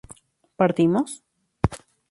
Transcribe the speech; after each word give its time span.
¿partimos? 0.59 1.09